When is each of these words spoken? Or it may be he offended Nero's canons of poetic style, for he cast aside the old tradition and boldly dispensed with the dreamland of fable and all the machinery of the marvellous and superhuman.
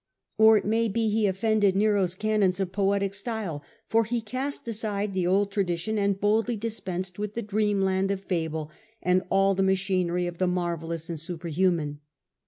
Or 0.39 0.57
it 0.57 0.65
may 0.65 0.87
be 0.89 1.09
he 1.09 1.27
offended 1.27 1.75
Nero's 1.75 2.15
canons 2.15 2.59
of 2.59 2.71
poetic 2.71 3.13
style, 3.13 3.61
for 3.87 4.03
he 4.03 4.19
cast 4.19 4.67
aside 4.67 5.13
the 5.13 5.27
old 5.27 5.51
tradition 5.51 5.99
and 5.99 6.19
boldly 6.19 6.55
dispensed 6.55 7.19
with 7.19 7.35
the 7.35 7.43
dreamland 7.43 8.09
of 8.09 8.19
fable 8.19 8.71
and 9.03 9.21
all 9.29 9.53
the 9.53 9.61
machinery 9.61 10.25
of 10.25 10.39
the 10.39 10.47
marvellous 10.47 11.07
and 11.07 11.19
superhuman. 11.19 11.99